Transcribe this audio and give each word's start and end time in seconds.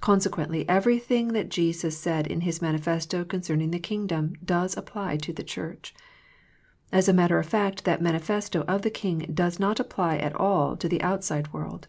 Consequently 0.00 0.66
everything 0.70 1.34
that 1.34 1.50
Jesus 1.50 1.98
said 1.98 2.26
in 2.26 2.40
His 2.40 2.62
Manifesto 2.62 3.24
concerning 3.24 3.72
the 3.72 3.78
Kingdom 3.78 4.32
does 4.42 4.74
apply 4.74 5.18
to 5.18 5.34
the 5.34 5.42
Church. 5.44 5.94
As 6.90 7.10
a 7.10 7.12
matter 7.12 7.38
of 7.38 7.44
fact 7.44 7.84
that 7.84 8.00
Manifesto 8.00 8.62
of 8.62 8.80
the 8.80 8.88
King 8.90 9.30
does 9.34 9.60
not 9.60 9.78
apply 9.78 10.16
at 10.16 10.34
all 10.34 10.78
to 10.78 10.88
the 10.88 11.02
outside 11.02 11.52
world. 11.52 11.88